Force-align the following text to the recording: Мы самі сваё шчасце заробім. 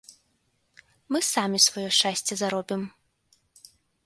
Мы 1.15 1.19
самі 1.33 1.59
сваё 1.67 1.89
шчасце 1.99 2.33
заробім. 2.41 2.81